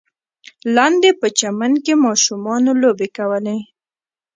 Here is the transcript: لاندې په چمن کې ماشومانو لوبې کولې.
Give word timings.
لاندې 0.75 1.09
په 1.19 1.27
چمن 1.39 1.73
کې 1.85 1.93
ماشومانو 2.05 2.71
لوبې 2.81 3.07
کولې. 3.17 3.57